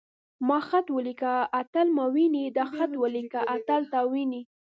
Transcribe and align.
ما 0.47 0.59
خط 0.67 0.87
وليکه. 0.97 1.33
اتل 1.59 1.87
ما 1.97 2.05
ويني.تا 2.13 2.63
خط 2.77 2.91
وليکه. 3.03 3.39
اتل 3.55 3.81
تا 3.91 3.99
ويني. 4.11 4.41